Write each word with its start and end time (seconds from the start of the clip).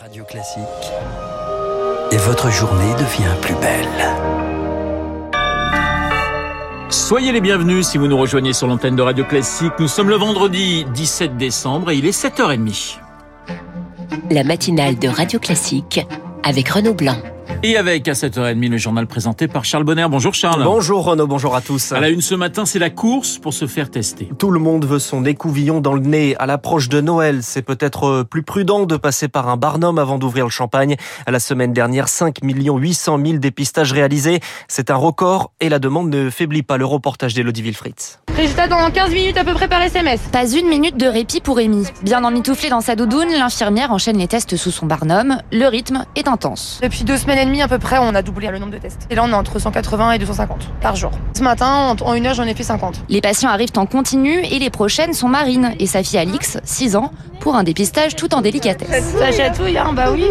Radio 0.00 0.24
Classique. 0.24 0.64
Et 2.10 2.16
votre 2.16 2.50
journée 2.50 2.92
devient 2.94 3.40
plus 3.40 3.54
belle. 3.54 3.86
Soyez 6.88 7.30
les 7.30 7.40
bienvenus 7.40 7.86
si 7.86 7.98
vous 7.98 8.08
nous 8.08 8.16
rejoignez 8.16 8.52
sur 8.52 8.66
l'antenne 8.66 8.96
de 8.96 9.02
Radio 9.02 9.24
Classique. 9.24 9.72
Nous 9.78 9.86
sommes 9.86 10.08
le 10.08 10.16
vendredi 10.16 10.84
17 10.94 11.36
décembre 11.36 11.92
et 11.92 11.96
il 11.96 12.06
est 12.06 12.18
7h30. 12.18 12.98
La 14.30 14.42
matinale 14.42 14.98
de 14.98 15.06
Radio 15.06 15.38
Classique 15.38 16.00
avec 16.42 16.68
Renaud 16.70 16.94
Blanc. 16.94 17.18
Et 17.62 17.76
avec 17.76 18.08
à 18.08 18.12
7h30 18.12 18.68
le 18.68 18.76
journal 18.76 19.06
présenté 19.06 19.48
par 19.48 19.64
Charles 19.64 19.84
Bonner. 19.84 20.06
Bonjour 20.10 20.34
Charles. 20.34 20.64
Bonjour 20.64 21.04
Renaud, 21.04 21.26
bonjour 21.26 21.56
à 21.56 21.60
tous. 21.60 21.92
À 21.92 22.00
la 22.00 22.08
une 22.08 22.20
ce 22.20 22.34
matin, 22.34 22.66
c'est 22.66 22.78
la 22.78 22.90
course 22.90 23.38
pour 23.38 23.54
se 23.54 23.66
faire 23.66 23.90
tester. 23.90 24.28
Tout 24.38 24.50
le 24.50 24.60
monde 24.60 24.84
veut 24.84 24.98
son 24.98 25.24
écouvillon 25.24 25.80
dans 25.80 25.94
le 25.94 26.00
nez. 26.00 26.36
À 26.38 26.46
l'approche 26.46 26.88
de 26.88 27.00
Noël, 27.00 27.42
c'est 27.42 27.62
peut-être 27.62 28.22
plus 28.22 28.42
prudent 28.42 28.86
de 28.86 28.96
passer 28.96 29.28
par 29.28 29.48
un 29.48 29.56
barnum 29.56 29.98
avant 29.98 30.18
d'ouvrir 30.18 30.44
le 30.44 30.50
champagne. 30.50 30.96
À 31.26 31.30
la 31.30 31.38
semaine 31.38 31.72
dernière, 31.72 32.08
5 32.08 32.38
800 32.42 33.18
000 33.24 33.38
dépistages 33.38 33.92
réalisés. 33.92 34.40
C'est 34.68 34.90
un 34.90 34.96
record 34.96 35.52
et 35.60 35.68
la 35.68 35.78
demande 35.78 36.10
ne 36.10 36.30
faiblit 36.30 36.62
pas. 36.62 36.76
Le 36.76 36.86
reportage 36.86 37.34
d'Elodie 37.34 37.62
Wilfried. 37.62 37.94
Résultat 38.36 38.66
dans 38.66 38.90
15 38.90 39.12
minutes 39.12 39.36
à 39.36 39.44
peu 39.44 39.54
près 39.54 39.68
par 39.68 39.80
SMS. 39.80 40.20
Pas 40.32 40.50
une 40.50 40.68
minute 40.68 40.96
de 40.96 41.06
répit 41.06 41.40
pour 41.40 41.58
Amy. 41.58 41.84
Bien 42.02 42.24
emmitouflée 42.24 42.68
dans 42.68 42.80
sa 42.80 42.96
doudoune, 42.96 43.28
l'infirmière 43.30 43.92
enchaîne 43.92 44.18
les 44.18 44.26
tests 44.26 44.56
sous 44.56 44.70
son 44.70 44.86
barnum. 44.86 45.38
Le 45.52 45.66
rythme 45.66 46.04
est 46.16 46.26
intense. 46.26 46.80
Depuis 46.82 47.04
deux 47.04 47.16
semaines 47.16 47.33
et 47.38 47.44
demie 47.44 47.62
à 47.62 47.68
peu 47.68 47.78
près, 47.78 47.98
on 47.98 48.14
a 48.14 48.22
doublé 48.22 48.48
le 48.48 48.58
nombre 48.58 48.72
de 48.72 48.78
tests. 48.78 49.06
Et 49.10 49.14
là, 49.14 49.22
on 49.24 49.30
est 49.30 49.34
entre 49.34 49.58
180 49.58 50.12
et 50.12 50.18
250 50.18 50.70
par 50.80 50.96
jour. 50.96 51.10
Ce 51.36 51.42
matin, 51.42 51.96
en 52.00 52.14
une 52.14 52.26
heure, 52.26 52.34
j'en 52.34 52.44
ai 52.44 52.54
fait 52.54 52.62
50. 52.62 53.04
Les 53.08 53.20
patients 53.20 53.50
arrivent 53.50 53.70
en 53.76 53.86
continu 53.86 54.40
et 54.44 54.58
les 54.58 54.70
prochaines 54.70 55.14
sont 55.14 55.28
Marine 55.28 55.74
et 55.78 55.86
sa 55.86 56.02
fille 56.02 56.18
Alix, 56.18 56.58
6 56.64 56.96
ans, 56.96 57.12
pour 57.40 57.56
un 57.56 57.64
dépistage 57.64 58.16
tout 58.16 58.34
en 58.34 58.40
délicatesse. 58.40 59.14
Ça 59.18 59.32
chatouille, 59.32 59.76
hein, 59.76 59.92
bah 59.94 60.06
oui. 60.12 60.26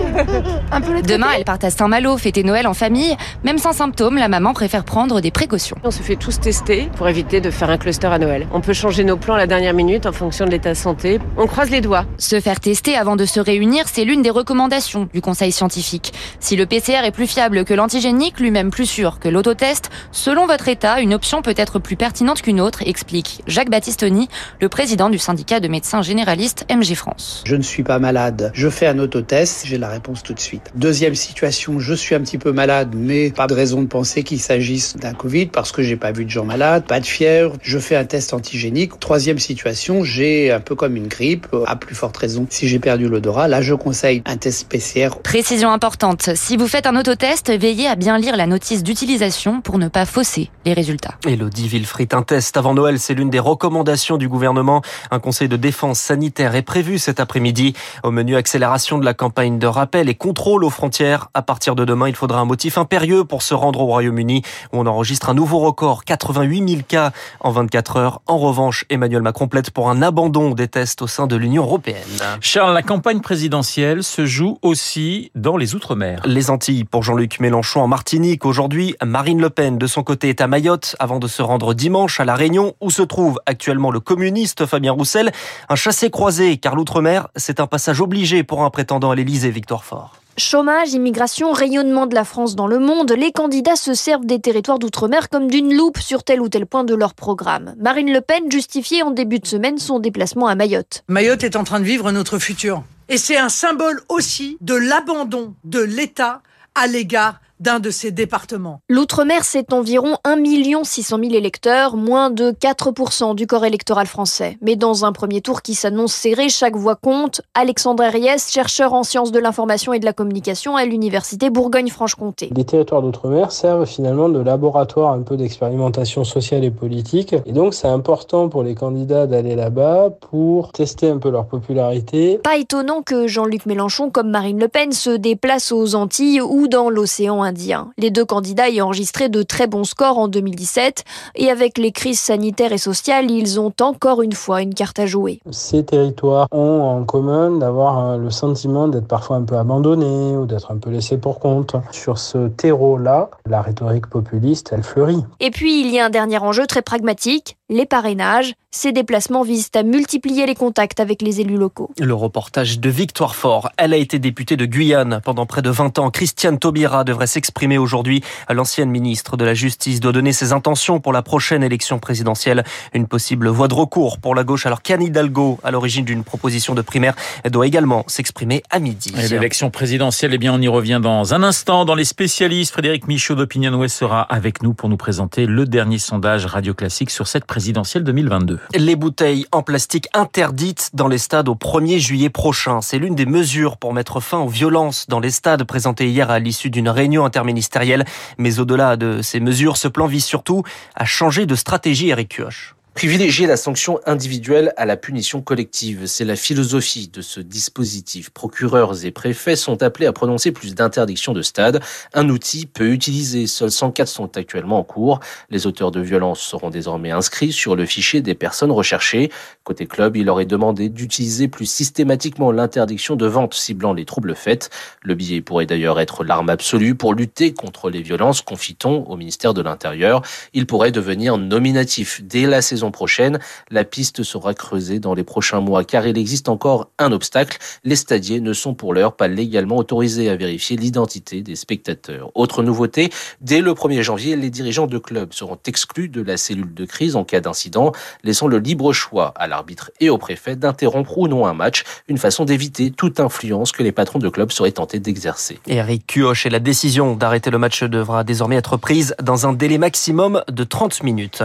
Un 0.72 0.82
peu 0.82 1.02
Demain, 1.02 1.28
elles 1.38 1.44
partent 1.44 1.64
à 1.64 1.70
Saint-Malo 1.70 2.18
fêter 2.18 2.44
Noël 2.44 2.68
en 2.68 2.74
famille. 2.74 3.16
Même 3.44 3.58
sans 3.58 3.74
symptômes, 3.74 4.18
la 4.18 4.28
maman 4.28 4.54
préfère 4.54 4.84
prendre 4.84 5.22
des 5.22 5.32
précautions. 5.32 5.78
On 5.84 5.92
se 5.92 6.02
fait 6.02 6.16
tous 6.16 6.40
tester 6.40 6.90
pour 6.96 7.08
éviter 7.08 7.42
de 7.42 7.52
faire 7.52 7.70
un 7.70 7.78
cluster 7.78 8.08
à 8.08 8.18
Noël. 8.18 8.48
On 8.52 8.62
peut 8.62 8.74
changer 8.74 9.04
nos 9.04 9.18
plans 9.18 9.36
à 9.36 9.38
la 9.38 9.48
dernière 9.48 9.74
minute 9.74 10.06
en 10.06 10.12
fonction 10.12 10.46
de 10.46 10.52
l'état 10.52 10.70
de 10.70 10.78
santé. 10.78 11.20
On 11.38 11.48
croise 11.48 11.70
les 11.70 11.82
doigts. 11.82 12.06
Se 12.18 12.40
faire 12.40 12.60
tester 12.60 12.96
avant 12.96 13.16
de 13.16 13.26
se 13.26 13.40
réunir, 13.40 13.86
c'est 13.92 14.06
l'une 14.06 14.22
des 14.22 14.30
recommandations 14.30 15.08
du 15.14 15.22
conseil 15.22 15.52
scientifique. 15.52 16.14
Si 16.40 16.56
le 16.56 16.66
PCR 16.66 16.93
est 17.02 17.12
plus 17.12 17.26
fiable 17.26 17.66
que 17.66 17.74
l'antigénique, 17.74 18.40
lui-même 18.40 18.70
plus 18.70 18.86
sûr 18.86 19.18
que 19.20 19.28
l'autotest, 19.28 19.90
selon 20.12 20.46
votre 20.46 20.68
état, 20.68 21.00
une 21.00 21.14
option 21.14 21.42
peut 21.42 21.56
être 21.58 21.80
plus 21.80 21.96
pertinente 21.96 22.44
qu'une 22.44 22.62
autre, 22.62 22.84
explique 22.86 23.42
Jacques 23.48 23.72
Battistoni, 23.72 24.30
le 24.62 24.70
président 24.70 25.10
du 25.10 25.18
syndicat 25.18 25.60
de 25.60 25.68
médecins 25.68 26.04
généralistes 26.04 26.66
MG 26.70 26.94
France. 26.94 27.44
Je 27.48 27.56
ne 27.56 27.64
suis 27.64 27.82
pas 27.82 27.98
malade, 27.98 28.52
je 28.54 28.70
fais 28.70 28.86
un 28.86 29.00
autotest, 29.00 29.66
j'ai 29.66 29.80
la 29.80 29.90
réponse 29.90 30.22
tout 30.22 30.36
de 30.36 30.40
suite. 30.40 30.72
Deuxième 30.76 31.16
situation, 31.16 31.80
je 31.80 31.96
suis 31.96 32.14
un 32.14 32.22
petit 32.22 32.38
peu 32.38 32.52
malade, 32.52 32.94
mais 32.96 33.32
pas 33.32 33.48
de 33.48 33.56
raison 33.56 33.82
de 33.82 33.88
penser 33.88 34.22
qu'il 34.24 34.40
s'agisse 34.40 34.96
d'un 34.96 35.14
Covid 35.14 35.48
parce 35.48 35.72
que 35.72 35.82
j'ai 35.82 35.96
pas 35.96 36.12
vu 36.12 36.26
de 36.26 36.30
gens 36.30 36.46
malades, 36.46 36.86
pas 36.86 37.00
de 37.00 37.06
fièvre, 37.08 37.56
je 37.64 37.80
fais 37.80 37.96
un 37.96 38.06
test 38.06 38.36
antigénique. 38.36 39.00
Troisième 39.00 39.40
situation, 39.40 40.04
j'ai 40.04 40.52
un 40.52 40.60
peu 40.60 40.76
comme 40.76 40.96
une 40.96 41.08
grippe, 41.08 41.48
à 41.66 41.76
plus 41.76 41.96
forte 41.96 42.18
raison 42.18 42.46
si 42.52 42.68
j'ai 42.68 42.80
perdu 42.80 43.08
l'odorat, 43.08 43.48
là 43.48 43.62
je 43.62 43.74
conseille 43.74 44.22
un 44.26 44.38
test 44.38 44.68
PCR. 44.68 45.10
Précision 45.24 45.72
importante, 45.72 46.30
si 46.36 46.56
vous 46.58 46.68
faites 46.68 46.83
un 46.86 46.96
autotest, 46.96 47.50
veillez 47.50 47.88
à 47.88 47.96
bien 47.96 48.18
lire 48.18 48.36
la 48.36 48.46
notice 48.46 48.84
d'utilisation 48.84 49.62
pour 49.62 49.78
ne 49.78 49.88
pas 49.88 50.06
fausser 50.06 50.50
les 50.66 50.74
résultats. 50.74 51.16
Elodie 51.26 51.68
Villefrit, 51.68 52.10
un 52.12 52.24
test 52.24 52.58
avant 52.58 52.74
Noël, 52.74 53.00
c'est 53.00 53.14
l'une 53.14 53.30
des 53.30 53.40
recommandations 53.40 54.18
du 54.18 54.28
gouvernement. 54.28 54.82
Un 55.12 55.20
conseil 55.20 55.48
de 55.48 55.56
défense 55.56 56.00
sanitaire 56.00 56.56
est 56.56 56.62
prévu 56.62 57.00
cet 57.00 57.20
après-midi. 57.20 57.74
Au 58.04 58.12
menu 58.12 58.36
accélération 58.36 58.98
de 58.98 59.06
la 59.06 59.14
campagne 59.14 59.60
de 59.60 59.68
rappel 59.68 60.10
et 60.10 60.16
contrôle 60.16 60.64
aux 60.64 60.70
frontières. 60.70 61.30
À 61.34 61.42
partir 61.42 61.76
de 61.76 61.86
demain, 61.86 62.10
il 62.10 62.16
faudra 62.16 62.40
un 62.40 62.46
motif 62.46 62.78
impérieux 62.78 63.24
pour 63.24 63.44
se 63.44 63.54
rendre 63.54 63.82
au 63.82 63.86
Royaume-Uni 63.86 64.42
où 64.74 64.80
on 64.80 64.86
enregistre 64.86 65.30
un 65.30 65.34
nouveau 65.34 65.60
record, 65.60 66.04
88 66.04 66.70
000 66.70 66.82
cas 66.88 67.12
en 67.40 67.52
24 67.52 67.98
heures. 67.98 68.22
En 68.28 68.38
revanche, 68.38 68.86
Emmanuel 68.90 69.22
Macron 69.22 69.48
plaide 69.48 69.70
pour 69.72 69.90
un 69.90 70.02
abandon 70.02 70.52
des 70.52 70.68
tests 70.68 71.02
au 71.02 71.08
sein 71.08 71.28
de 71.28 71.36
l'Union 71.36 71.64
européenne. 71.64 71.98
Charles, 72.42 72.74
la 72.74 72.84
campagne 72.84 73.22
présidentielle 73.22 74.04
se 74.04 74.26
joue 74.26 74.58
aussi 74.62 75.32
dans 75.36 75.56
les 75.56 75.76
Outre-mer. 75.76 76.22
Les 76.26 76.50
Antilles 76.50 76.73
pour 76.90 77.04
Jean-Luc 77.04 77.40
Mélenchon 77.40 77.82
en 77.82 77.88
Martinique. 77.88 78.46
Aujourd'hui, 78.46 78.96
Marine 79.06 79.40
Le 79.40 79.50
Pen, 79.50 79.78
de 79.78 79.86
son 79.86 80.02
côté, 80.02 80.30
est 80.30 80.42
à 80.42 80.48
Mayotte 80.48 80.96
avant 80.98 81.20
de 81.20 81.28
se 81.28 81.42
rendre 81.42 81.74
dimanche 81.74 82.20
à 82.20 82.26
La 82.26 82.36
Réunion 82.36 82.74
où 82.82 82.90
se 82.90 83.04
trouve 83.04 83.40
actuellement 83.46 83.92
le 83.92 84.00
communiste 84.00 84.66
Fabien 84.66 84.92
Roussel. 84.92 85.32
Un 85.70 85.76
chassé-croisé 85.76 86.58
car 86.58 86.76
l'Outre-mer, 86.76 87.28
c'est 87.36 87.60
un 87.60 87.68
passage 87.68 88.02
obligé 88.02 88.44
pour 88.44 88.64
un 88.64 88.70
prétendant 88.72 89.12
à 89.12 89.16
l'Élysée, 89.16 89.52
Victoire 89.52 89.84
Fort. 89.84 90.16
Chômage, 90.36 90.94
immigration, 90.94 91.52
rayonnement 91.52 92.08
de 92.08 92.16
la 92.16 92.24
France 92.24 92.56
dans 92.56 92.66
le 92.66 92.80
monde, 92.80 93.12
les 93.12 93.32
candidats 93.32 93.76
se 93.76 93.94
servent 93.94 94.26
des 94.26 94.40
territoires 94.40 94.80
d'outre-mer 94.80 95.30
comme 95.30 95.48
d'une 95.48 95.76
loupe 95.76 96.00
sur 96.00 96.24
tel 96.24 96.42
ou 96.42 96.50
tel 96.50 96.66
point 96.66 96.84
de 96.84 96.96
leur 96.96 97.14
programme. 97.14 97.76
Marine 97.80 98.12
Le 98.12 98.20
Pen 98.20 98.52
justifiait 98.52 99.04
en 99.04 99.12
début 99.12 99.38
de 99.38 99.46
semaine 99.46 99.78
son 99.78 100.00
déplacement 100.00 100.48
à 100.48 100.56
Mayotte. 100.56 101.04
Mayotte 101.08 101.44
est 101.44 101.56
en 101.56 101.64
train 101.64 101.80
de 101.80 101.86
vivre 101.86 102.12
notre 102.12 102.40
futur. 102.40 102.84
Et 103.10 103.18
c'est 103.18 103.38
un 103.38 103.50
symbole 103.50 104.02
aussi 104.10 104.58
de 104.62 104.74
l'abandon 104.74 105.54
de 105.66 105.80
l'État 105.80 106.42
à 106.76 106.88
l'égard 106.88 107.40
d'un 107.64 107.80
de 107.80 107.90
ces 107.90 108.12
départements. 108.12 108.82
L'outre-mer, 108.90 109.46
c'est 109.46 109.72
environ 109.72 110.18
1 110.26 110.84
600 110.84 111.18
000 111.18 111.34
électeurs, 111.34 111.96
moins 111.96 112.30
de 112.30 112.52
4% 112.52 113.36
du 113.36 113.48
corps 113.48 113.64
électoral 113.64 114.06
français. 114.06 114.58
Mais 114.62 114.76
dans 114.76 115.06
un 115.06 115.14
premier 115.14 115.40
tour 115.40 115.62
qui 115.62 115.74
s'annonce 115.74 116.14
serré, 116.14 116.50
chaque 116.50 116.76
voix 116.76 116.98
compte. 116.98 117.42
Alexandre 117.54 118.04
Ries, 118.04 118.50
chercheur 118.50 118.94
en 118.94 119.04
sciences 119.04 119.32
de 119.32 119.40
l'information 119.40 119.94
et 119.94 120.00
de 120.00 120.06
la 120.06 120.12
communication 120.12 120.76
à 120.76 120.84
l'université 120.84 121.50
Bourgogne-Franche-Comté. 121.50 122.50
Les 122.54 122.66
territoires 122.66 123.02
d'outre-mer 123.02 123.54
servent 123.54 123.86
finalement 123.86 124.28
de 124.28 124.40
laboratoire 124.40 125.14
un 125.14 125.22
peu 125.22 125.38
d'expérimentation 125.38 126.26
sociale 126.26 126.66
et 126.66 126.72
politique. 126.72 127.34
Et 127.46 127.54
donc 127.54 127.74
c'est 127.74 127.88
important 127.88 128.50
pour 128.50 128.64
les 128.64 128.76
candidats 128.76 129.26
d'aller 129.26 129.56
là-bas 129.56 130.10
pour 130.30 130.74
tester 130.74 131.10
un 131.10 131.18
peu 131.18 131.30
leur 131.30 131.46
popularité. 131.46 132.40
Pas 132.44 132.58
étonnant 132.58 133.02
que 133.04 133.28
Jean-Luc 133.28 133.66
Mélenchon, 133.66 134.10
comme 134.10 134.30
Marine 134.30 134.60
Le 134.60 134.68
Pen, 134.68 134.92
se 134.92 135.12
déplace 135.12 135.72
aux 135.72 135.96
Antilles 135.96 136.42
ou 136.42 136.68
dans 136.68 136.90
l'océan 136.90 137.42
Indien. 137.42 137.53
Les 137.98 138.12
deux 138.12 138.26
candidats 138.26 138.70
y 138.70 138.82
ont 138.82 138.86
enregistré 138.86 139.30
de 139.30 139.44
très 139.44 139.68
bons 139.68 139.84
scores 139.84 140.18
en 140.18 140.28
2017 140.28 141.04
et 141.36 141.50
avec 141.50 141.78
les 141.78 141.92
crises 141.92 142.20
sanitaires 142.20 142.72
et 142.72 142.78
sociales, 142.78 143.32
ils 143.32 143.60
ont 143.60 143.74
encore 143.82 144.22
une 144.22 144.34
fois 144.34 144.62
une 144.62 144.74
carte 144.74 145.00
à 145.00 145.06
jouer. 145.06 145.40
Ces 145.52 145.84
territoires 145.84 146.48
ont 146.52 146.82
en 146.82 147.04
commun 147.04 147.52
d'avoir 147.52 148.18
le 148.18 148.30
sentiment 148.30 148.88
d'être 148.88 149.08
parfois 149.08 149.38
un 149.38 149.44
peu 149.44 149.58
abandonnés 149.58 150.36
ou 150.36 150.46
d'être 150.46 150.72
un 150.72 150.78
peu 150.78 150.90
laissés 150.90 151.18
pour 151.18 151.40
compte. 151.40 151.76
Sur 151.92 152.18
ce 152.18 152.48
terreau-là, 152.50 153.30
la 153.48 153.62
rhétorique 153.62 154.08
populiste, 154.08 154.72
elle 154.74 154.84
fleurit. 154.84 155.24
Et 155.40 155.52
puis, 155.52 155.82
il 155.82 155.92
y 155.92 156.00
a 156.00 156.06
un 156.06 156.10
dernier 156.10 156.38
enjeu 156.38 156.68
très 156.68 156.82
pragmatique, 156.82 157.58
les 157.70 157.86
parrainages. 157.86 158.54
Ces 158.72 158.92
déplacements 158.92 159.44
visent 159.44 159.70
à 159.76 159.84
multiplier 159.84 160.48
les 160.48 160.56
contacts 160.56 161.00
avec 161.00 161.22
les 161.22 161.42
élus 161.42 161.58
locaux. 161.58 161.92
Le 162.00 162.14
reportage 162.14 162.80
de 162.80 162.90
Victoire 162.90 163.36
Fort. 163.36 163.70
Elle 163.78 163.94
a 163.94 163.98
été 163.98 164.18
députée 164.18 164.58
de 164.58 164.66
Guyane 164.66 165.22
pendant 165.24 165.46
près 165.46 165.62
de 165.62 165.70
20 165.70 166.00
ans. 166.00 166.10
Christiane 166.10 166.58
Taubira 166.58 167.04
devrait 167.04 167.28
s'exprimer 167.34 167.78
aujourd'hui. 167.78 168.24
L'ancienne 168.50 168.90
ministre 168.90 169.38
de 169.38 169.46
la 169.46 169.54
Justice 169.56 170.00
doit 170.00 170.12
donner 170.12 170.34
ses 170.34 170.54
intentions 170.54 171.00
pour 171.00 171.14
la 171.14 171.24
prochaine 171.24 171.64
élection 171.64 171.98
présidentielle. 171.98 172.64
Une 172.94 173.08
possible 173.08 173.48
voie 173.48 173.68
de 173.68 173.74
recours 173.74 174.20
pour 174.20 174.36
la 174.36 174.44
gauche. 174.44 174.66
Alors 174.66 174.82
qu'Anne 174.84 175.02
Hidalgo, 175.02 175.60
à 175.64 175.72
l'origine 175.72 176.06
d'une 176.06 176.24
proposition 176.24 176.76
de 176.76 176.82
primaire, 176.82 177.16
doit 177.50 177.66
également 177.66 178.04
s'exprimer 178.08 178.62
à 178.70 178.80
midi. 178.80 179.14
L'élection 179.30 179.72
présidentielle, 179.72 180.34
eh 180.34 180.38
bien, 180.38 180.54
on 180.54 180.62
y 180.62 180.68
revient 180.68 181.00
dans 181.02 181.34
un 181.34 181.42
instant. 181.42 181.86
Dans 181.86 181.96
les 181.96 182.06
spécialistes, 182.06 182.72
Frédéric 182.72 183.08
Michaud 183.08 183.36
d'Opinion 183.36 183.74
Ouest 183.74 183.98
sera 183.98 184.22
avec 184.22 184.62
nous 184.62 184.74
pour 184.74 184.90
nous 184.90 184.98
présenter 184.98 185.48
le 185.48 185.66
dernier 185.66 185.98
sondage 185.98 186.46
radio 186.46 186.76
classique 186.76 187.10
sur 187.10 187.28
cette 187.28 187.46
présidentielle 187.46 188.04
2022. 188.04 188.60
Les 188.76 188.96
bouteilles 188.96 189.48
en 189.52 189.64
plastique 189.64 190.08
interdites 190.14 190.92
dans 190.94 191.08
les 191.08 191.18
stades 191.18 191.50
au 191.50 191.56
1er 191.56 191.98
juillet 191.98 192.30
prochain. 192.30 192.82
C'est 192.82 193.00
l'une 193.00 193.16
des 193.16 193.26
mesures 193.26 193.78
pour 193.78 193.94
mettre 193.94 194.20
fin 194.20 194.38
aux 194.38 194.48
violences 194.48 195.08
dans 195.08 195.20
les 195.20 195.32
stades 195.32 195.64
présentées 195.64 196.08
hier 196.08 196.30
à 196.30 196.40
l'issue 196.40 196.70
d'une 196.70 196.90
réunion 196.90 197.23
interministérielle. 197.26 198.06
Mais 198.38 198.60
au-delà 198.60 198.98
de 198.98 199.22
ces 199.22 199.40
mesures, 199.40 199.78
ce 199.78 199.88
plan 199.88 200.08
vise 200.08 200.26
surtout 200.26 200.64
à 200.96 201.06
changer 201.06 201.46
de 201.46 201.56
stratégie, 201.56 202.10
Eric 202.10 202.30
Kioch. 202.30 202.76
Privilégier 202.96 203.48
la 203.48 203.58
sanction 203.58 204.00
individuelle 204.06 204.72
à 204.78 204.86
la 204.86 204.98
punition 204.98 205.42
collective, 205.42 206.06
c'est 206.06 206.26
la 206.26 206.36
philosophie 206.36 207.08
de 207.08 207.24
ce 207.24 207.40
dispositif. 207.40 208.30
Procureurs 208.30 209.04
et 209.04 209.10
préfets 209.10 209.56
sont 209.56 209.82
appelés 209.82 210.06
à 210.06 210.14
prononcer 210.14 210.52
plus 210.52 210.76
d'interdictions 210.76 211.34
de 211.34 211.42
stade, 211.42 211.82
un 212.14 212.30
outil 212.30 212.68
peu 212.68 212.92
utilisé. 212.92 213.48
Seuls 213.48 213.72
104 213.72 214.08
sont 214.08 214.38
actuellement 214.38 214.78
en 214.78 214.84
cours. 214.84 215.20
Les 215.50 215.66
auteurs 215.66 215.90
de 215.90 216.02
violences 216.02 216.40
seront 216.40 216.70
désormais 216.70 217.10
inscrits 217.10 217.52
sur 217.52 217.76
le 217.76 217.88
fichier 217.88 218.22
des 218.22 218.36
personnes 218.36 218.72
recherchées. 218.72 219.32
Côté 219.64 219.88
club, 219.88 220.16
il 220.16 220.30
aurait 220.30 220.46
demandé 220.46 220.88
d'utiliser 220.90 221.48
plus 221.48 221.66
systématiquement 221.66 222.52
l'interdiction 222.52 223.16
de 223.16 223.26
vente 223.26 223.56
ciblant 223.56 223.94
les 223.94 224.06
troubles 224.06 224.36
faits. 224.36 224.70
Le 225.02 225.16
billet 225.16 225.42
pourrait 225.42 225.66
d'ailleurs 225.66 226.00
être 226.00 226.24
l'arme 226.24 226.52
absolue 226.52 226.94
pour 226.94 227.16
lutter 227.16 227.56
contre 227.56 227.90
les 227.90 228.04
violences, 228.04 228.44
confie-t-on 228.44 229.04
au 229.06 229.18
ministère 229.18 229.56
de 229.56 229.64
l'Intérieur. 229.64 230.22
Il 230.54 230.68
pourrait 230.68 230.92
devenir 230.92 231.40
nominatif 231.40 232.22
dès 232.24 232.46
la 232.46 232.62
saison 232.62 232.83
prochaine. 232.92 233.40
La 233.70 233.84
piste 233.84 234.24
sera 234.24 234.54
creusée 234.54 235.00
dans 235.00 235.14
les 235.14 235.24
prochains 235.24 235.60
mois 235.60 235.84
car 235.84 236.08
il 236.08 236.18
existe 236.18 236.50
encore 236.50 236.90
un 237.00 237.12
obstacle. 237.12 237.58
Les 237.84 237.96
stadiers 237.96 238.40
ne 238.40 238.54
sont 238.54 238.74
pour 238.74 238.94
l'heure 238.94 239.16
pas 239.16 239.28
légalement 239.28 239.78
autorisés 239.78 240.30
à 240.30 240.36
vérifier 240.36 240.78
l'identité 240.78 241.42
des 241.42 241.56
spectateurs. 241.56 242.32
Autre 242.36 242.64
nouveauté, 242.64 243.10
dès 243.42 243.62
le 243.62 243.74
1er 243.74 244.02
janvier, 244.02 244.36
les 244.36 244.50
dirigeants 244.50 244.88
de 244.88 244.98
clubs 244.98 245.34
seront 245.34 245.60
exclus 245.66 246.10
de 246.10 246.22
la 246.22 246.38
cellule 246.38 246.74
de 246.74 246.86
crise 246.86 247.16
en 247.16 247.24
cas 247.24 247.40
d'incident, 247.40 247.92
laissant 248.24 248.48
le 248.48 248.60
libre 248.60 248.94
choix 248.94 249.34
à 249.36 249.48
l'arbitre 249.48 249.92
et 250.00 250.10
au 250.10 250.18
préfet 250.18 250.56
d'interrompre 250.56 251.18
ou 251.18 251.28
non 251.28 251.46
un 251.46 251.54
match, 251.54 251.84
une 252.08 252.18
façon 252.18 252.46
d'éviter 252.46 252.92
toute 252.92 253.20
influence 253.20 253.72
que 253.72 253.84
les 253.84 253.92
patrons 253.92 254.20
de 254.20 254.30
clubs 254.30 254.52
seraient 254.52 254.72
tentés 254.72 255.00
d'exercer. 255.00 255.60
Eric 255.68 256.08
Cuoche 256.08 256.46
et 256.46 256.50
la 256.50 256.60
décision 256.60 257.16
d'arrêter 257.16 257.50
le 257.50 257.58
match 257.58 257.84
devra 257.84 258.24
désormais 258.24 258.56
être 258.56 258.78
prise 258.78 259.16
dans 259.22 259.48
un 259.48 259.54
délai 259.54 259.78
maximum 259.78 260.44
de 260.52 260.64
30 260.64 261.04
minutes. 261.04 261.44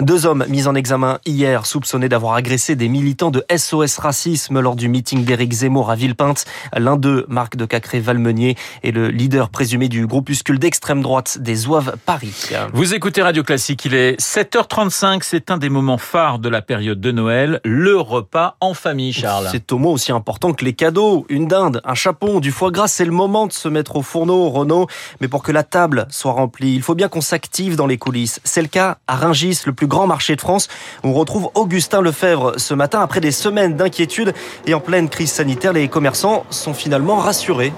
Deux 0.00 0.26
hommes 0.26 0.44
mis 0.48 0.66
en 0.66 0.74
examen 0.78 1.18
hier 1.26 1.66
soupçonnés 1.66 2.08
d'avoir 2.08 2.34
agressé 2.34 2.76
des 2.76 2.88
militants 2.88 3.30
de 3.30 3.44
SOS 3.54 3.98
Racisme 3.98 4.60
lors 4.60 4.76
du 4.76 4.88
meeting 4.88 5.24
d'Éric 5.24 5.52
Zemmour 5.52 5.90
à 5.90 5.96
Villepinte. 5.96 6.46
L'un 6.74 6.96
d'eux, 6.96 7.26
Marc 7.28 7.56
de 7.56 7.66
Cacré-Valmenier, 7.66 8.56
est 8.82 8.92
le 8.92 9.08
leader 9.08 9.50
présumé 9.50 9.88
du 9.88 10.06
groupuscule 10.06 10.58
d'extrême 10.58 11.02
droite 11.02 11.38
des 11.38 11.56
Zouaves 11.56 11.96
Paris. 12.06 12.50
Vous 12.72 12.94
écoutez 12.94 13.20
Radio 13.20 13.42
Classique, 13.42 13.84
il 13.84 13.94
est 13.94 14.18
7h35, 14.20 15.20
c'est 15.22 15.50
un 15.50 15.58
des 15.58 15.68
moments 15.68 15.98
phares 15.98 16.38
de 16.38 16.48
la 16.48 16.62
période 16.62 17.00
de 17.00 17.12
Noël, 17.12 17.60
le 17.64 17.98
repas 17.98 18.56
en 18.60 18.72
famille, 18.72 19.12
Charles. 19.12 19.48
C'est 19.50 19.72
au 19.72 19.78
moins 19.78 19.92
aussi 19.92 20.12
important 20.12 20.52
que 20.52 20.64
les 20.64 20.72
cadeaux, 20.72 21.26
une 21.28 21.48
dinde, 21.48 21.80
un 21.84 21.94
chapon, 21.94 22.40
du 22.40 22.52
foie 22.52 22.70
gras, 22.70 22.88
c'est 22.88 23.04
le 23.04 23.10
moment 23.10 23.46
de 23.46 23.52
se 23.52 23.68
mettre 23.68 23.96
au 23.96 24.02
fourneau, 24.02 24.48
Renaud. 24.48 24.86
Mais 25.20 25.28
pour 25.28 25.42
que 25.42 25.50
la 25.50 25.64
table 25.64 26.06
soit 26.10 26.32
remplie, 26.32 26.74
il 26.74 26.82
faut 26.82 26.94
bien 26.94 27.08
qu'on 27.08 27.20
s'active 27.20 27.74
dans 27.74 27.86
les 27.86 27.98
coulisses. 27.98 28.40
C'est 28.44 28.62
le 28.62 28.68
cas 28.68 28.98
à 29.08 29.16
Ringis, 29.16 29.60
le 29.66 29.72
plus 29.72 29.86
grand 29.86 30.06
marché 30.06 30.36
de 30.36 30.40
France. 30.40 30.67
On 31.04 31.12
retrouve 31.12 31.50
Augustin 31.54 32.00
Lefebvre 32.00 32.54
ce 32.58 32.74
matin. 32.74 33.00
Après 33.00 33.20
des 33.20 33.32
semaines 33.32 33.76
d'inquiétude 33.76 34.34
et 34.66 34.74
en 34.74 34.80
pleine 34.80 35.08
crise 35.08 35.32
sanitaire, 35.32 35.72
les 35.72 35.88
commerçants 35.88 36.44
sont 36.50 36.74
finalement 36.74 37.16
rassurés. 37.16 37.72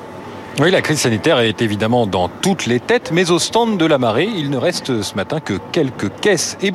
Oui, 0.58 0.70
la 0.70 0.82
crise 0.82 1.00
sanitaire 1.00 1.38
est 1.38 1.62
évidemment 1.62 2.06
dans 2.06 2.29
toutes 2.29 2.67
les 2.67 2.81
têtes, 2.81 3.12
mais 3.14 3.31
au 3.31 3.38
stand 3.38 3.79
de 3.79 3.87
la 3.87 3.97
marée, 3.97 4.29
il 4.37 4.50
ne 4.50 4.58
reste 4.58 5.00
ce 5.00 5.14
matin 5.14 5.41
que 5.41 5.55
quelques 5.73 6.11
caisses 6.20 6.58
et 6.61 6.70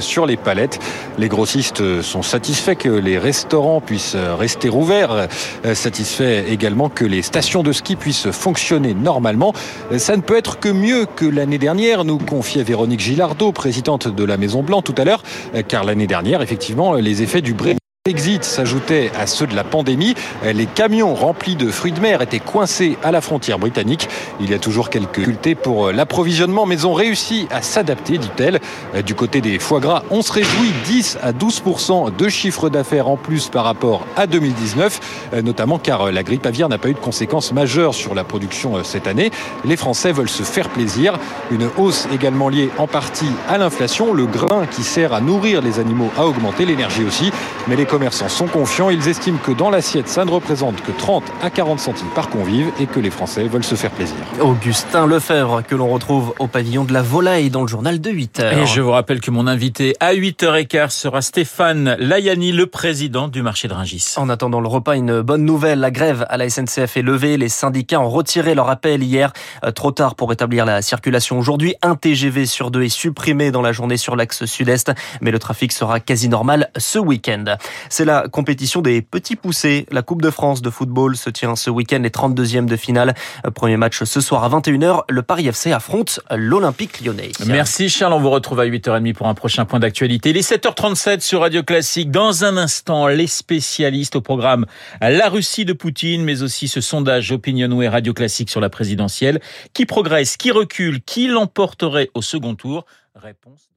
sur 0.00 0.26
les 0.26 0.36
palettes. 0.36 0.80
Les 1.18 1.28
grossistes 1.28 2.02
sont 2.02 2.22
satisfaits 2.22 2.74
que 2.74 2.88
les 2.88 3.16
restaurants 3.16 3.80
puissent 3.80 4.16
rester 4.16 4.70
ouverts, 4.70 5.28
satisfaits 5.72 6.46
également 6.48 6.88
que 6.88 7.04
les 7.04 7.22
stations 7.22 7.62
de 7.62 7.70
ski 7.70 7.94
puissent 7.94 8.30
fonctionner 8.32 8.92
normalement. 8.92 9.52
Ça 9.98 10.16
ne 10.16 10.22
peut 10.22 10.36
être 10.36 10.58
que 10.58 10.70
mieux 10.70 11.06
que 11.06 11.26
l'année 11.26 11.58
dernière, 11.58 12.04
nous 12.04 12.18
confiait 12.18 12.64
Véronique 12.64 13.00
Gilardot, 13.00 13.52
présidente 13.52 14.08
de 14.08 14.24
la 14.24 14.36
Maison 14.36 14.64
Blanc 14.64 14.82
tout 14.82 14.94
à 14.98 15.04
l'heure, 15.04 15.22
car 15.68 15.84
l'année 15.84 16.08
dernière, 16.08 16.42
effectivement, 16.42 16.94
les 16.94 17.22
effets 17.22 17.42
du 17.42 17.54
Brexit 17.54 17.78
Exit 18.08 18.42
s'ajoutait 18.42 19.10
à 19.18 19.26
ceux 19.26 19.46
de 19.46 19.54
la 19.54 19.64
pandémie. 19.64 20.14
Les 20.42 20.64
camions 20.64 21.14
remplis 21.14 21.56
de 21.56 21.70
fruits 21.70 21.92
de 21.92 22.00
mer 22.00 22.22
étaient 22.22 22.40
coincés 22.40 22.96
à 23.04 23.12
la 23.12 23.20
frontière 23.20 23.58
britannique. 23.58 24.08
Il 24.40 24.50
y 24.50 24.54
a 24.54 24.58
toujours 24.58 24.88
quelques 24.88 25.16
difficultés 25.16 25.54
pour 25.54 25.92
l'approvisionnement, 25.92 26.64
mais 26.64 26.86
ont 26.86 26.94
réussi 26.94 27.46
à 27.50 27.60
s'adapter, 27.60 28.16
dit-elle. 28.16 28.60
Du 29.04 29.14
côté 29.14 29.42
des 29.42 29.58
foie 29.58 29.80
gras, 29.80 30.04
on 30.10 30.22
se 30.22 30.32
réjouit 30.32 30.72
10 30.86 31.18
à 31.22 31.32
12% 31.32 32.16
de 32.16 32.28
chiffre 32.30 32.70
d'affaires 32.70 33.08
en 33.08 33.16
plus 33.16 33.48
par 33.48 33.64
rapport 33.64 34.06
à 34.16 34.26
2019, 34.26 35.32
notamment 35.44 35.78
car 35.78 36.10
la 36.10 36.22
grippe 36.22 36.46
aviaire 36.46 36.70
n'a 36.70 36.78
pas 36.78 36.88
eu 36.88 36.94
de 36.94 36.98
conséquences 36.98 37.52
majeures 37.52 37.94
sur 37.94 38.14
la 38.14 38.24
production 38.24 38.82
cette 38.84 39.06
année. 39.06 39.30
Les 39.66 39.76
Français 39.76 40.12
veulent 40.12 40.30
se 40.30 40.44
faire 40.44 40.70
plaisir. 40.70 41.18
Une 41.50 41.68
hausse 41.76 42.08
également 42.14 42.48
liée 42.48 42.70
en 42.78 42.86
partie 42.86 43.30
à 43.50 43.58
l'inflation. 43.58 44.14
Le 44.14 44.24
grain 44.24 44.64
qui 44.66 44.82
sert 44.82 45.12
à 45.12 45.20
nourrir 45.20 45.60
les 45.60 45.78
animaux 45.78 46.10
a 46.16 46.26
augmenté, 46.26 46.64
l'énergie 46.64 47.04
aussi. 47.04 47.30
Mais 47.66 47.76
les 47.76 47.84
commerçants 47.98 48.28
sont 48.28 48.46
confiants. 48.46 48.90
Ils 48.90 49.08
estiment 49.08 49.38
que 49.38 49.50
dans 49.50 49.70
l'assiette, 49.70 50.06
ça 50.06 50.24
ne 50.24 50.30
représente 50.30 50.80
que 50.82 50.92
30 50.92 51.24
à 51.42 51.50
40 51.50 51.80
centimes 51.80 52.10
par 52.14 52.30
convive 52.30 52.70
et 52.78 52.86
que 52.86 53.00
les 53.00 53.10
Français 53.10 53.48
veulent 53.48 53.64
se 53.64 53.74
faire 53.74 53.90
plaisir. 53.90 54.14
Augustin 54.40 55.04
Lefebvre, 55.04 55.64
que 55.66 55.74
l'on 55.74 55.88
retrouve 55.88 56.32
au 56.38 56.46
pavillon 56.46 56.84
de 56.84 56.92
la 56.92 57.02
volaille 57.02 57.50
dans 57.50 57.62
le 57.62 57.66
journal 57.66 58.00
de 58.00 58.08
8 58.08 58.38
heures. 58.38 58.52
Et 58.52 58.66
je 58.66 58.80
vous 58.80 58.92
rappelle 58.92 59.20
que 59.20 59.32
mon 59.32 59.48
invité 59.48 59.96
à 59.98 60.14
8h15 60.14 60.90
sera 60.90 61.22
Stéphane 61.22 61.96
Layani, 61.98 62.52
le 62.52 62.66
président 62.66 63.26
du 63.26 63.42
marché 63.42 63.66
de 63.66 63.74
Ringis. 63.74 64.14
En 64.16 64.28
attendant 64.28 64.60
le 64.60 64.68
repas, 64.68 64.94
une 64.94 65.20
bonne 65.20 65.44
nouvelle. 65.44 65.80
La 65.80 65.90
grève 65.90 66.24
à 66.28 66.36
la 66.36 66.48
SNCF 66.48 66.98
est 66.98 67.02
levée. 67.02 67.36
Les 67.36 67.48
syndicats 67.48 68.00
ont 68.00 68.10
retiré 68.10 68.54
leur 68.54 68.70
appel 68.70 69.02
hier. 69.02 69.32
Trop 69.74 69.90
tard 69.90 70.14
pour 70.14 70.28
rétablir 70.28 70.64
la 70.64 70.82
circulation 70.82 71.36
aujourd'hui. 71.36 71.74
Un 71.82 71.96
TGV 71.96 72.46
sur 72.46 72.70
deux 72.70 72.84
est 72.84 72.90
supprimé 72.90 73.50
dans 73.50 73.62
la 73.62 73.72
journée 73.72 73.96
sur 73.96 74.14
l'axe 74.14 74.44
sud-est, 74.44 74.92
mais 75.20 75.32
le 75.32 75.40
trafic 75.40 75.72
sera 75.72 75.98
quasi 75.98 76.28
normal 76.28 76.70
ce 76.76 77.00
week-end. 77.00 77.56
C'est 77.88 78.04
la 78.04 78.28
compétition 78.28 78.82
des 78.82 79.02
petits 79.02 79.36
poussés. 79.36 79.86
La 79.90 80.02
Coupe 80.02 80.22
de 80.22 80.30
France 80.30 80.62
de 80.62 80.70
football 80.70 81.16
se 81.16 81.30
tient 81.30 81.56
ce 81.56 81.70
week-end, 81.70 82.00
les 82.02 82.10
32e 82.10 82.66
de 82.66 82.76
finale. 82.76 83.14
Premier 83.54 83.76
match 83.76 84.02
ce 84.04 84.20
soir 84.20 84.44
à 84.44 84.48
21h. 84.48 85.02
Le 85.08 85.22
Paris 85.22 85.48
FC 85.48 85.72
affronte 85.72 86.20
l'Olympique 86.30 87.00
lyonnais. 87.00 87.32
Merci 87.46 87.88
Charles, 87.88 88.12
on 88.12 88.20
vous 88.20 88.30
retrouve 88.30 88.60
à 88.60 88.66
8h30 88.66 89.14
pour 89.14 89.28
un 89.28 89.34
prochain 89.34 89.64
point 89.64 89.78
d'actualité. 89.78 90.30
Il 90.30 90.36
est 90.36 90.48
7h37 90.48 91.20
sur 91.20 91.40
Radio 91.40 91.62
Classique. 91.62 92.10
Dans 92.10 92.44
un 92.44 92.56
instant, 92.56 93.06
les 93.06 93.26
spécialistes 93.26 94.16
au 94.16 94.20
programme 94.20 94.66
La 95.00 95.28
Russie 95.28 95.64
de 95.64 95.72
Poutine, 95.72 96.24
mais 96.24 96.42
aussi 96.42 96.68
ce 96.68 96.80
sondage 96.80 97.32
Opinionway 97.32 97.88
Radio 97.88 98.12
Classique 98.12 98.50
sur 98.50 98.60
la 98.60 98.70
présidentielle. 98.70 99.40
Qui 99.72 99.86
progresse, 99.86 100.36
qui 100.36 100.50
recule, 100.50 101.02
qui 101.02 101.28
l'emporterait 101.28 102.10
au 102.14 102.22
second 102.22 102.54
tour? 102.54 102.84
Réponse 103.14 103.68